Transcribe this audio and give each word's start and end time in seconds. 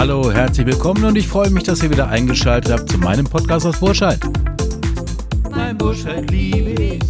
Hallo, 0.00 0.32
herzlich 0.32 0.66
willkommen 0.66 1.04
und 1.04 1.16
ich 1.16 1.28
freue 1.28 1.50
mich, 1.50 1.64
dass 1.64 1.82
ihr 1.82 1.90
wieder 1.90 2.08
eingeschaltet 2.08 2.72
habt 2.72 2.90
zu 2.90 2.98
meinem 2.98 3.26
Podcast 3.26 3.66
aus 3.66 3.78
Burscheid. 3.78 4.18
Mein 5.50 5.76
Burscheid 5.76 6.30
liebe 6.30 6.70
ich. 6.70 7.02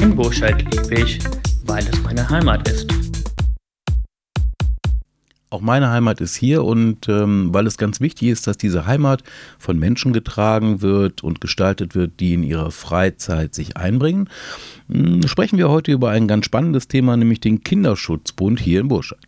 In 0.00 0.16
Burscheid 0.16 0.60
liebe 0.72 1.02
ich, 1.02 1.18
weil 1.66 1.86
es 1.86 2.02
meine 2.02 2.28
Heimat 2.28 2.68
ist. 2.68 2.95
Auch 5.48 5.60
meine 5.60 5.90
Heimat 5.90 6.20
ist 6.20 6.34
hier 6.34 6.64
und 6.64 7.08
ähm, 7.08 7.50
weil 7.52 7.68
es 7.68 7.78
ganz 7.78 8.00
wichtig 8.00 8.28
ist, 8.28 8.48
dass 8.48 8.58
diese 8.58 8.86
Heimat 8.86 9.22
von 9.58 9.78
Menschen 9.78 10.12
getragen 10.12 10.82
wird 10.82 11.22
und 11.22 11.40
gestaltet 11.40 11.94
wird, 11.94 12.18
die 12.18 12.34
in 12.34 12.42
ihrer 12.42 12.72
Freizeit 12.72 13.54
sich 13.54 13.76
einbringen, 13.76 14.28
hm, 14.88 15.26
sprechen 15.28 15.56
wir 15.56 15.68
heute 15.68 15.92
über 15.92 16.10
ein 16.10 16.26
ganz 16.26 16.46
spannendes 16.46 16.88
Thema, 16.88 17.16
nämlich 17.16 17.38
den 17.38 17.62
Kinderschutzbund 17.62 18.58
hier 18.58 18.80
in 18.80 18.88
Burscheid. 18.88 19.20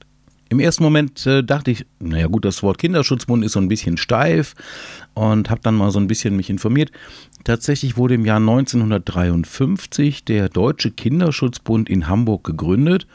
Im 0.51 0.61
ersten 0.61 0.83
Moment 0.83 1.27
äh, 1.27 1.45
dachte 1.45 1.71
ich, 1.71 1.85
naja 2.01 2.27
gut, 2.27 2.45
das 2.45 2.63
Wort 2.63 2.79
Kinderschutzbund 2.79 3.45
ist 3.45 3.53
so 3.53 3.61
ein 3.61 3.69
bisschen 3.69 3.97
steif 3.97 4.55
und 5.15 5.51
habe 5.51 5.61
dann 5.63 5.77
mal 5.77 5.91
so 5.91 6.01
ein 6.01 6.09
bisschen 6.09 6.35
mich 6.37 6.49
informiert. 6.49 6.91
Tatsächlich 7.45 7.97
wurde 7.97 8.15
im 8.15 8.25
Jahr 8.25 8.39
1953 8.39 10.25
der 10.25 10.49
Deutsche 10.49 10.91
Kinderschutzbund 10.91 11.89
in 11.89 12.09
Hamburg 12.09 12.45
gegründet. 12.45 13.07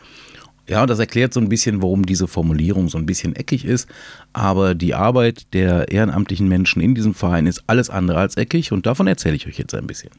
Ja, 0.67 0.85
das 0.85 0.99
erklärt 0.99 1.34
so 1.34 1.41
ein 1.41 1.49
bisschen, 1.49 1.81
warum 1.81 2.05
diese 2.05 2.27
Formulierung 2.27 2.88
so 2.88 2.98
ein 2.98 3.05
bisschen 3.05 3.35
eckig 3.35 3.66
ist. 3.66 3.90
Aber 4.31 4.76
die 4.76 4.94
Arbeit 4.94 5.53
der 5.53 5.91
ehrenamtlichen 5.91 6.48
Menschen 6.48 6.81
in 6.81 6.95
diesem 6.95 7.13
Verein 7.13 7.48
ist 7.48 7.63
alles 7.67 7.89
andere 7.89 8.20
als 8.20 8.38
eckig 8.38 8.72
und 8.72 8.86
davon 8.86 9.08
erzähle 9.08 9.36
ich 9.36 9.45
euch 9.45 9.58
jetzt 9.58 9.73
ein 9.73 9.88
bisschen. 9.88 10.12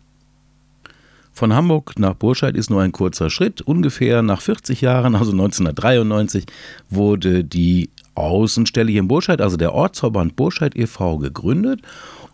Von 1.32 1.52
Hamburg 1.52 1.98
nach 1.98 2.14
Burscheid 2.14 2.56
ist 2.56 2.70
nur 2.70 2.82
ein 2.82 2.92
kurzer 2.92 3.28
Schritt. 3.28 3.60
Ungefähr 3.60 4.23
nach 4.23 4.40
40 4.40 4.82
Jahren, 4.82 5.16
also 5.16 5.32
1993, 5.32 6.45
wurde 6.90 7.42
die 7.42 7.90
Außenstelle 8.14 8.92
hier 8.92 9.01
in 9.01 9.08
Burscheid, 9.08 9.40
also 9.40 9.56
der 9.56 9.73
Ortsverband 9.73 10.36
Burscheid 10.36 10.76
e.V., 10.76 11.18
gegründet. 11.18 11.80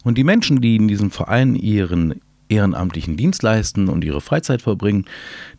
Und 0.04 0.18
die 0.18 0.24
Menschen, 0.24 0.60
die 0.60 0.76
in 0.76 0.86
diesem 0.86 1.10
Verein 1.10 1.54
ihren 1.54 2.20
ehrenamtlichen 2.50 3.16
Dienst 3.16 3.42
leisten 3.42 3.88
und 3.88 4.04
ihre 4.04 4.20
Freizeit 4.20 4.62
verbringen, 4.62 5.06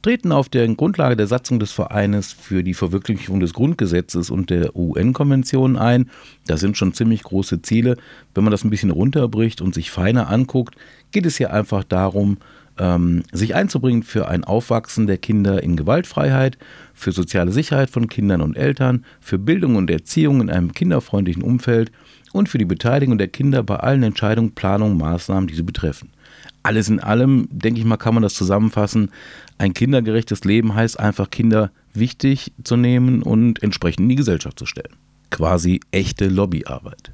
treten 0.02 0.32
auf 0.32 0.50
der 0.50 0.68
Grundlage 0.68 1.16
der 1.16 1.28
Satzung 1.28 1.60
des 1.60 1.72
Vereines 1.72 2.32
für 2.34 2.64
die 2.64 2.74
Verwirklichung 2.74 3.40
des 3.40 3.54
Grundgesetzes 3.54 4.30
und 4.30 4.50
der 4.50 4.76
UN-Konvention 4.76 5.78
ein. 5.78 6.10
Das 6.48 6.60
sind 6.60 6.78
schon 6.78 6.94
ziemlich 6.94 7.24
große 7.24 7.62
Ziele. 7.62 7.98
Wenn 8.36 8.44
man 8.44 8.52
das 8.52 8.64
ein 8.64 8.70
bisschen 8.70 8.92
runterbricht 8.92 9.62
und 9.62 9.74
sich 9.74 9.92
feiner 9.92 10.30
anguckt, 10.30 10.76
geht 11.12 11.26
es 11.26 11.38
hier 11.38 11.54
einfach 11.54 11.84
darum, 11.84 12.38
ähm, 12.78 13.24
sich 13.32 13.56
einzubringen 13.56 14.04
für 14.04 14.28
ein 14.28 14.44
Aufwachsen 14.44 15.08
der 15.08 15.18
Kinder 15.18 15.62
in 15.62 15.76
Gewaltfreiheit, 15.76 16.58
für 16.94 17.12
soziale 17.12 17.52
Sicherheit 17.52 17.90
von 17.90 18.08
Kindern 18.08 18.42
und 18.42 18.58
Eltern, 18.58 19.06
für 19.20 19.38
Bildung 19.38 19.76
und 19.76 19.90
Erziehung 19.90 20.42
in 20.42 20.50
einem 20.50 20.74
kinderfreundlichen 20.74 21.44
Umfeld 21.44 21.92
und 22.32 22.50
für 22.50 22.58
die 22.58 22.66
Beteiligung 22.66 23.18
der 23.18 23.28
Kinder 23.28 23.64
bei 23.64 23.76
allen 23.78 24.04
Entscheidungen, 24.04 24.54
Planungen, 24.54 24.98
Maßnahmen, 24.98 25.48
die 25.48 25.56
sie 25.56 25.64
betreffen. 25.64 26.10
Alles 26.64 26.90
in 26.90 27.00
allem, 27.00 27.48
denke 27.52 27.80
ich 27.80 27.86
mal, 27.86 27.98
kann 27.98 28.14
man 28.14 28.24
das 28.24 28.36
zusammenfassen. 28.36 29.12
Ein 29.58 29.74
kindergerechtes 29.74 30.44
Leben 30.44 30.76
heißt 30.76 31.00
einfach, 31.00 31.30
Kinder 31.30 31.72
wichtig 31.94 32.54
zu 32.64 32.78
nehmen 32.78 33.24
und 33.24 33.62
entsprechend 33.64 34.02
in 34.02 34.10
die 34.10 34.16
Gesellschaft 34.16 34.60
zu 34.60 34.66
stellen. 34.66 34.96
Quasi 35.30 35.80
echte 35.92 36.28
Lobbyarbeit. 36.28 37.12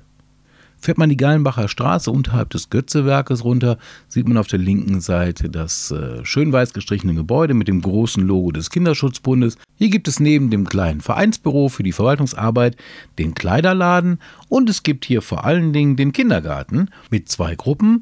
Fährt 0.80 1.00
man 1.00 1.09
die 1.09 1.18
Gallenbacher 1.18 1.68
Straße 1.68 2.12
unterhalb 2.12 2.52
des 2.52 2.70
Götzewerkes 2.70 3.44
runter, 3.44 3.78
sieht 4.08 4.28
man 4.28 4.38
auf 4.38 4.48
der 4.48 4.59
linken 4.59 5.02
Seite 5.02 5.50
das 5.50 5.90
äh, 5.92 6.23
schön 6.23 6.53
weiß 6.53 6.73
gestrichene 6.73 7.16
Gebäude 7.16 7.56
mit 7.56 7.68
dem 7.68 7.81
großen 7.81 8.23
Logo 8.23 8.52
des 8.52 8.70
Kinderschutzbundes. 8.70 9.58
Hier 9.75 9.90
gibt 9.90 10.08
es 10.08 10.20
neben 10.20 10.52
dem 10.52 10.70
kleinen 10.70 11.02
Vereinsbüro 11.02 11.70
für 11.70 11.84
die 11.84 11.94
Verwaltungsarbeit 11.94 12.78
den 13.18 13.34
Kleiderladen 13.34 14.19
und 14.50 14.69
es 14.69 14.84
gibt 14.84 15.06
hier 15.06 15.24
vor 15.24 15.46
allen 15.46 15.74
Dingen 15.74 15.96
den 15.96 16.13
Kindergarten 16.13 16.90
mit 17.09 17.28
zwei 17.28 17.56
Gruppen 17.56 18.02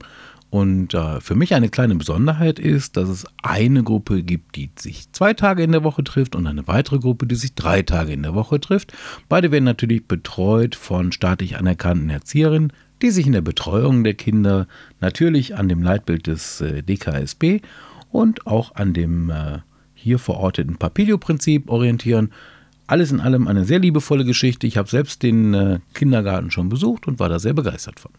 und 0.56 0.94
äh, 0.94 1.20
für 1.20 1.36
mich 1.36 1.54
eine 1.54 1.68
kleine 1.68 1.96
Besonderheit 1.96 2.60
ist, 2.60 2.96
dass 2.96 3.10
es 3.10 3.26
eine 3.44 3.84
Gruppe 3.84 4.24
gibt, 4.24 4.56
die 4.56 4.70
sich 4.80 5.12
zwei 5.12 5.34
Tage 5.34 5.64
in 5.64 5.74
der 5.74 5.84
Woche 5.84 6.02
trifft 6.02 6.34
und 6.34 6.48
eine 6.48 6.66
weitere 6.66 6.98
Gruppe, 6.98 7.28
die 7.28 7.36
sich 7.36 7.56
drei 7.56 7.82
Tage 7.82 8.14
in 8.14 8.24
der 8.24 8.36
Woche 8.36 8.62
trifft. 8.62 8.94
Beide 9.28 9.52
werden 9.52 9.66
natürlich 9.66 10.06
betreut 10.08 10.76
von 10.76 11.12
staatlich 11.12 11.58
anerkannten 11.58 12.10
Erzieherinnen, 12.10 12.72
die 13.02 13.10
sich 13.10 13.28
in 13.28 13.34
der 13.34 13.42
Betreuung 13.42 14.06
der 14.06 14.14
Kinder 14.14 14.70
natürlich 15.02 15.58
an 15.58 15.68
dem 15.68 15.84
Leitbild 15.84 16.26
des 16.26 16.62
äh, 16.62 16.82
DKSB 16.84 17.60
und 18.10 18.48
auch 18.48 18.76
an 18.76 18.94
dem 18.94 19.30
äh, 19.32 19.60
hier 19.94 20.20
verorteten 20.20 20.78
Papilio-Prinzip 20.78 21.70
orientieren. 21.70 22.32
Alles 22.88 23.12
in 23.12 23.20
allem 23.20 23.50
eine 23.50 23.66
sehr 23.66 23.80
liebevolle 23.80 24.24
Geschichte. 24.24 24.68
Ich 24.68 24.78
habe 24.78 24.88
selbst 24.88 25.22
den 25.22 25.54
äh, 25.54 25.80
Kindergarten 25.94 26.50
schon 26.50 26.70
besucht 26.70 27.10
und 27.10 27.20
war 27.20 27.28
da 27.28 27.40
sehr 27.40 27.54
begeistert 27.54 28.00
von. 28.00 28.12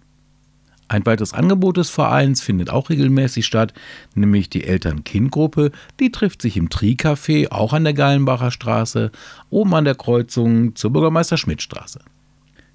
Ein 0.89 1.05
weiteres 1.05 1.33
Angebot 1.33 1.79
des 1.79 1.91
Vereins 1.91 2.41
findet 2.41 2.71
auch 2.71 2.91
regelmäßig 2.91 3.45
statt, 3.45 3.75
nämlich 4.15 4.49
die 4.49 4.65
Eltern-Kind-Gruppe. 4.65 5.73
Die 5.99 6.13
trifft 6.13 6.43
sich 6.43 6.57
im 6.57 6.71
Tri-Café, 6.71 7.51
auch 7.51 7.73
an 7.73 7.85
der 7.85 7.95
Gallenbacher 7.95 8.53
Straße, 8.53 9.11
oben 9.51 9.75
an 9.75 9.85
der 9.85 9.97
Kreuzung 9.97 10.77
zur 10.77 10.93
Bürgermeister-Schmidt-Straße. 10.93 12.01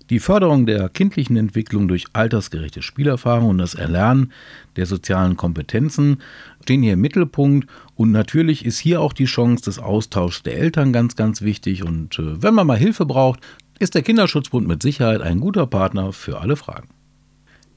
Die 0.09 0.19
Förderung 0.19 0.65
der 0.65 0.89
kindlichen 0.89 1.37
Entwicklung 1.37 1.87
durch 1.87 2.03
altersgerechte 2.11 2.81
Spielerfahrung 2.81 3.47
und 3.47 3.59
das 3.59 3.75
Erlernen 3.75 4.33
der 4.75 4.85
sozialen 4.85 5.37
Kompetenzen 5.37 6.17
stehen 6.63 6.83
hier 6.83 6.93
im 6.93 7.01
Mittelpunkt. 7.01 7.69
Und 7.95 8.11
natürlich 8.11 8.65
ist 8.65 8.77
hier 8.77 8.99
auch 8.99 9.13
die 9.13 9.23
Chance 9.23 9.63
des 9.63 9.79
Austauschs 9.79 10.43
der 10.43 10.57
Eltern 10.57 10.91
ganz, 10.91 11.15
ganz 11.15 11.41
wichtig. 11.41 11.85
Und 11.85 12.19
äh, 12.19 12.43
wenn 12.43 12.53
man 12.53 12.67
mal 12.67 12.77
Hilfe 12.77 13.05
braucht, 13.05 13.39
ist 13.79 13.95
der 13.95 14.01
Kinderschutzbund 14.01 14.67
mit 14.67 14.83
Sicherheit 14.83 15.21
ein 15.21 15.39
guter 15.39 15.65
Partner 15.65 16.11
für 16.11 16.41
alle 16.41 16.57
Fragen. 16.57 16.89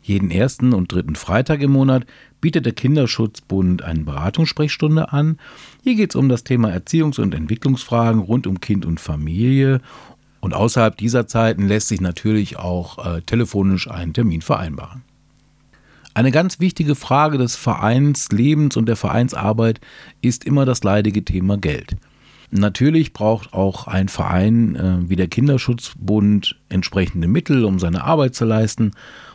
Jeden 0.06 0.31
ersten 0.31 0.75
und 0.75 0.92
dritten 0.92 1.16
Freitag 1.16 1.62
im 1.62 1.72
Monat 1.72 2.04
bietet 2.42 2.66
der 2.66 2.75
Kinderschutzbund 2.75 3.81
eine 3.81 4.00
Beratungssprechstunde 4.00 5.15
an. 5.15 5.38
Hier 5.82 5.94
geht 5.94 6.10
es 6.10 6.16
um 6.16 6.28
das 6.28 6.44
Thema 6.44 6.69
Erziehungs- 6.69 7.19
und 7.19 7.34
Entwicklungsfragen 7.34 8.20
rund 8.20 8.47
um 8.47 8.60
Kind 8.60 8.84
und 8.84 9.00
Familie. 9.00 9.81
Und 10.41 10.53
außerhalb 10.53 10.94
dieser 10.98 11.26
Zeiten 11.26 11.66
lässt 11.66 11.88
sich 11.88 12.03
natürlich 12.03 12.59
auch 12.59 13.16
äh, 13.16 13.22
telefonisch 13.22 13.91
einen 13.91 14.12
Termin 14.12 14.42
vereinbaren. 14.42 15.00
Eine 16.12 16.32
ganz 16.32 16.60
wichtige 16.60 16.97
Frage 16.97 17.38
des 17.38 17.56
Vereinslebens 17.56 18.76
und 18.76 18.86
der 18.86 18.97
Vereinsarbeit 18.97 19.81
ist 20.21 20.44
immer 20.44 20.66
das 20.66 20.84
leidige 20.84 21.25
Thema 21.25 21.56
Geld. 21.56 21.97
Natürlich 22.50 23.15
braucht 23.15 23.54
auch 23.54 23.86
ein 23.86 24.09
Verein 24.09 24.76
äh, 24.76 25.09
wie 25.09 25.16
der 25.16 25.28
Kinderschutzbund 25.28 26.60
entsprechende 26.69 27.26
Mittel, 27.26 27.65
um 27.65 27.78
seine 27.78 28.04
Arbeit 28.04 28.34
zu 28.34 28.44
leisten. 28.44 28.91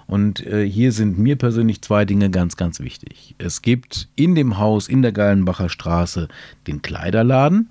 Und 0.10 0.44
äh, 0.48 0.68
hier 0.68 0.92
sind 0.92 1.20
mir 1.20 1.36
persönlich 1.36 1.84
zwei 1.84 2.04
Dinge 2.04 2.32
ganz, 2.32 2.58
ganz 2.58 2.80
wichtig. 2.80 3.36
Es 3.38 3.62
gibt 3.62 4.10
in 4.16 4.34
dem 4.34 4.58
Haus 4.58 4.88
in 4.88 5.04
der 5.04 5.12
Gallenbacher 5.12 5.70
Straße 5.70 6.30
den 6.66 6.82
Kleiderladen. 6.82 7.70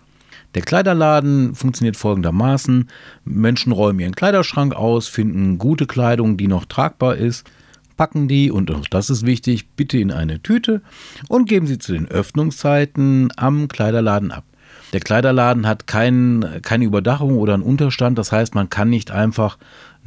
Der 0.55 0.63
Kleiderladen 0.63 1.57
funktioniert 1.57 1.97
folgendermaßen. 1.97 2.89
Menschen 3.25 3.73
räumen 3.73 3.99
ihren 3.99 4.15
Kleiderschrank 4.15 4.73
aus, 4.73 5.09
finden 5.09 5.59
gute 5.59 5.87
Kleidung, 5.87 6.37
die 6.37 6.47
noch 6.47 6.65
tragbar 6.65 7.17
ist, 7.17 7.51
packen 7.97 8.29
die, 8.29 8.53
und 8.53 8.71
auch 8.71 8.87
das 8.89 9.11
ist 9.11 9.27
wichtig, 9.27 9.71
bitte 9.71 9.99
in 9.99 10.13
eine 10.13 10.41
Tüte 10.41 10.81
und 11.27 11.49
geben 11.49 11.67
sie 11.67 11.79
zu 11.79 11.93
den 11.93 12.07
Öffnungszeiten 12.07 13.33
am 13.37 13.67
Kleiderladen 13.67 14.31
ab. 14.31 14.45
Der 14.93 15.01
Kleiderladen 15.01 15.67
hat 15.67 15.89
kein, 15.89 16.61
keine 16.63 16.85
Überdachung 16.85 17.37
oder 17.37 17.55
einen 17.55 17.65
Unterstand, 17.65 18.17
das 18.17 18.31
heißt, 18.31 18.55
man 18.55 18.71
kann 18.71 18.91
nicht 18.91 19.11
einfach 19.11 19.59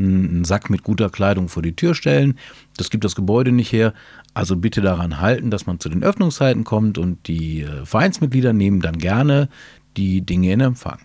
einen 0.04 0.46
Sack 0.46 0.70
mit 0.70 0.84
guter 0.84 1.10
Kleidung 1.10 1.50
vor 1.50 1.64
die 1.64 1.76
Tür 1.76 1.96
stellen. 1.96 2.38
Das 2.78 2.90
gibt 2.90 3.04
das 3.04 3.16
Gebäude 3.16 3.52
nicht 3.52 3.72
her. 3.72 3.94
Also 4.34 4.56
bitte 4.56 4.82
daran 4.82 5.20
halten, 5.20 5.52
dass 5.52 5.66
man 5.66 5.80
zu 5.80 5.90
den 5.90 6.04
Öffnungszeiten 6.04 6.64
kommt 6.64 6.98
und 6.98 7.28
die 7.28 7.62
äh, 7.62 7.86
Vereinsmitglieder 7.86 8.54
nehmen 8.54 8.82
dann 8.82 8.98
gerne 8.98 9.50
die 9.98 10.22
Dinge 10.22 10.54
in 10.54 10.62
Empfang. 10.62 11.00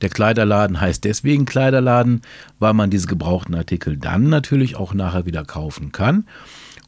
Der 0.00 0.10
Kleiderladen 0.10 0.80
heißt 0.80 1.04
deswegen 1.04 1.46
Kleiderladen, 1.46 2.20
weil 2.58 2.74
man 2.74 2.90
diese 2.90 3.06
gebrauchten 3.06 3.54
Artikel 3.54 3.96
dann 3.96 4.28
natürlich 4.28 4.76
auch 4.76 4.94
nachher 4.94 5.26
wieder 5.26 5.44
kaufen 5.44 5.90
kann. 5.92 6.26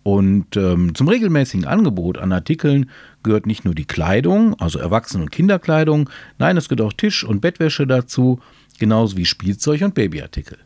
Und 0.03 0.57
ähm, 0.57 0.95
zum 0.95 1.09
regelmäßigen 1.09 1.67
Angebot 1.67 2.19
an 2.19 2.33
Artikeln 2.33 2.91
gehört 3.23 3.47
nicht 3.47 3.65
nur 3.65 3.75
die 3.75 3.85
Kleidung, 3.85 4.55
also 4.61 4.79
Erwachsenen- 4.79 5.25
und 5.25 5.31
Kinderkleidung, 5.31 6.09
nein, 6.39 6.57
es 6.57 6.69
gehört 6.69 6.87
auch 6.87 6.93
Tisch- 6.93 7.25
und 7.25 7.41
Bettwäsche 7.41 7.87
dazu, 7.87 8.41
genauso 8.79 9.17
wie 9.17 9.25
Spielzeug 9.25 9.83
und 9.83 9.95
Babyartikel. 9.95 10.59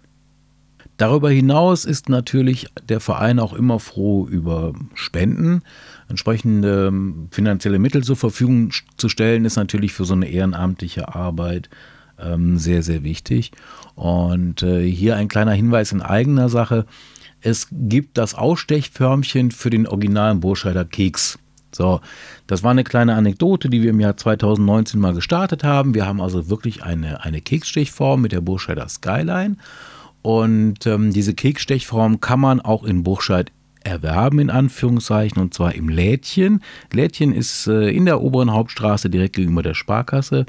Darüber 1.03 1.31
hinaus 1.31 1.85
ist 1.85 2.09
natürlich 2.09 2.69
der 2.89 3.01
Verein 3.01 3.41
auch 3.41 3.55
immer 3.55 3.81
froh 3.81 4.25
über 4.25 4.73
Spenden. 4.95 5.63
Entsprechende 6.09 6.87
ähm, 6.87 7.27
finanzielle 7.33 7.81
Mittel 7.81 8.05
zur 8.05 8.15
Verfügung 8.15 8.71
zu 8.97 9.09
stellen, 9.09 9.45
ist 9.45 9.57
natürlich 9.57 9.95
für 9.95 10.05
so 10.05 10.15
eine 10.15 10.29
ehrenamtliche 10.29 11.13
Arbeit 11.13 11.71
ähm, 12.21 12.57
sehr, 12.57 12.85
sehr 12.85 13.03
wichtig. 13.03 13.51
Und 13.97 14.63
äh, 14.63 14.89
hier 14.89 15.17
ein 15.17 15.27
kleiner 15.27 15.51
Hinweis 15.51 15.91
in 15.91 16.03
eigener 16.03 16.49
Sache. 16.49 16.87
Es 17.41 17.67
gibt 17.73 18.17
das 18.17 18.37
Ausstechförmchen 18.37 19.51
für 19.51 19.71
den 19.71 19.89
originalen 19.89 20.39
Burscheider 20.39 20.85
Keks. 20.85 21.37
So, 21.73 22.01
das 22.47 22.63
war 22.63 22.71
eine 22.71 22.85
kleine 22.85 23.17
Anekdote, 23.17 23.69
die 23.69 23.83
wir 23.83 23.91
im 23.91 23.99
Jahr 23.99 24.17
2019 24.17 25.01
mal 25.01 25.15
gestartet 25.15 25.65
haben. 25.65 25.95
Wir 25.95 26.07
haben 26.07 26.21
also 26.21 26.49
wirklich 26.49 26.85
eine, 26.85 27.25
eine 27.25 27.41
Keksstichform 27.41 28.23
mit 28.23 28.31
der 28.31 28.41
Burscheider 28.41 28.89
Skyline. 28.89 29.57
Und 30.23 30.87
ähm, 30.87 31.13
diese 31.13 31.35
Keksstechform 31.35 32.21
kann 32.21 32.41
man 32.41 32.61
auch 32.61 32.85
in 32.85 33.03
Burscheid 33.03 33.51
erwerben, 33.85 34.39
in 34.39 34.51
Anführungszeichen, 34.51 35.43
und 35.43 35.55
zwar 35.55 35.75
im 35.75 35.89
Lädchen. 35.89 36.63
Lädchen 36.93 37.33
ist 37.33 37.67
äh, 37.67 37.91
in 37.91 38.07
der 38.07 38.21
oberen 38.21 38.53
Hauptstraße 38.53 39.11
direkt 39.11 39.37
gegenüber 39.37 39.63
der 39.63 39.75
Sparkasse. 39.75 40.47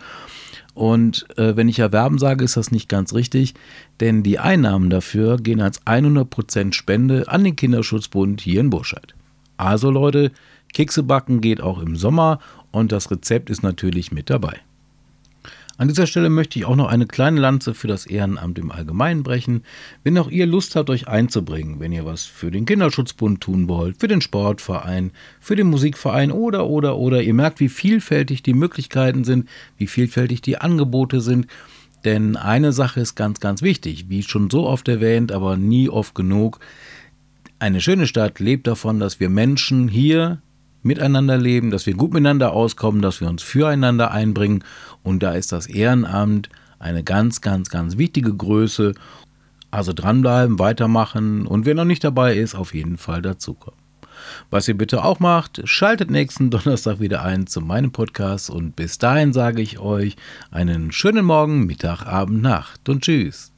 Und 0.76 1.26
äh, 1.38 1.56
wenn 1.56 1.70
ich 1.70 1.80
erwerben 1.80 2.18
sage, 2.18 2.44
ist 2.44 2.58
das 2.58 2.72
nicht 2.72 2.90
ganz 2.90 3.14
richtig, 3.14 3.54
denn 4.00 4.24
die 4.24 4.40
Einnahmen 4.40 4.90
dafür 4.90 5.38
gehen 5.38 5.62
als 5.62 5.86
100% 5.86 6.74
Spende 6.74 7.28
an 7.28 7.44
den 7.44 7.56
Kinderschutzbund 7.56 8.42
hier 8.42 8.62
in 8.62 8.70
Burscheid. 8.70 9.14
Also 9.58 9.92
Leute, 9.92 10.32
Kekse 10.74 11.04
backen 11.04 11.42
geht 11.42 11.62
auch 11.62 11.80
im 11.80 11.96
Sommer 11.96 12.40
und 12.72 12.92
das 12.92 13.12
Rezept 13.12 13.52
ist 13.52 13.62
natürlich 13.62 14.12
mit 14.12 14.32
dabei. 14.32 14.60
An 15.76 15.88
dieser 15.88 16.06
Stelle 16.06 16.30
möchte 16.30 16.60
ich 16.60 16.66
auch 16.66 16.76
noch 16.76 16.88
eine 16.88 17.08
kleine 17.08 17.40
Lanze 17.40 17.74
für 17.74 17.88
das 17.88 18.06
Ehrenamt 18.06 18.60
im 18.60 18.72
Allgemeinen 18.72 19.24
brechen. 19.24 19.64
Wenn 20.04 20.18
auch 20.20 20.30
ihr 20.30 20.46
Lust 20.46 20.76
habt, 20.76 20.92
euch 20.92 21.08
einzubringen, 21.08 21.80
wenn 21.80 21.92
ihr 21.92 22.06
was 22.06 22.26
für 22.26 22.52
den 22.52 22.66
Kinderschutzbund 22.66 23.42
tun 23.42 23.68
wollt, 23.68 24.00
für 24.00 24.08
den 24.08 24.22
Sportverein, 24.22 25.12
für 25.40 25.56
den 25.56 25.68
Musikverein 25.68 26.32
oder, 26.32 26.68
oder, 26.68 26.98
oder, 26.98 27.24
ihr 27.24 27.34
merkt, 27.34 27.60
wie 27.60 27.70
vielfältig 27.70 28.44
die 28.44 28.54
Möglichkeiten 28.54 29.24
sind, 29.24 29.50
wie 29.78 29.88
vielfältig 29.88 30.42
die 30.42 30.60
Angebote 30.60 31.22
sind. 31.22 31.48
Denn 32.06 32.36
eine 32.36 32.72
Sache 32.72 33.00
ist 33.00 33.16
ganz, 33.16 33.40
ganz 33.40 33.64
wichtig, 33.64 34.10
wie 34.10 34.22
schon 34.22 34.52
so 34.52 34.68
oft 34.68 34.88
erwähnt, 34.88 35.32
aber 35.32 35.58
nie 35.58 35.90
oft 35.90 36.14
genug. 36.14 36.60
Eine 37.58 37.82
schöne 37.82 38.06
Stadt 38.06 38.40
lebt 38.40 38.68
davon, 38.68 39.00
dass 39.00 39.20
wir 39.20 39.30
Menschen 39.30 39.88
hier 39.88 40.42
miteinander 40.84 41.38
leben, 41.38 41.72
dass 41.72 41.86
wir 41.86 41.94
gut 41.94 42.14
miteinander 42.14 42.54
auskommen, 42.54 43.02
dass 43.02 43.22
wir 43.22 43.30
uns 43.30 43.44
füreinander 43.44 44.12
einbringen. 44.12 44.64
Und 45.04 45.24
da 45.24 45.34
ist 45.34 45.52
das 45.52 45.68
Ehrenamt 45.68 46.50
eine 46.80 47.04
ganz, 47.04 47.42
ganz, 47.42 47.70
ganz 47.70 47.98
wichtige 47.98 48.34
Größe. 48.34 48.94
Also 49.72 49.92
dranbleiben, 49.92 50.60
weitermachen 50.60 51.48
und 51.48 51.66
wer 51.66 51.74
noch 51.74 51.86
nicht 51.86 52.04
dabei 52.04 52.36
ist, 52.36 52.54
auf 52.54 52.76
jeden 52.76 52.98
Fall 52.98 53.24
dazukommen. 53.24 53.80
Was 54.50 54.68
ihr 54.68 54.78
bitte 54.78 55.04
auch 55.04 55.20
macht, 55.20 55.62
schaltet 55.68 56.12
nächsten 56.12 56.50
Donnerstag 56.52 57.00
wieder 57.00 57.24
ein 57.24 57.48
zu 57.48 57.62
meinem 57.62 57.92
Podcast 57.92 58.50
und 58.50 58.76
bis 58.76 58.98
dahin 58.98 59.34
sage 59.34 59.62
ich 59.62 59.80
euch 59.80 60.16
einen 60.52 60.92
schönen 60.92 61.26
Morgen, 61.26 61.66
Mittag, 61.66 62.06
Abend, 62.06 62.42
Nacht 62.42 62.88
und 62.88 63.04
tschüss. 63.04 63.53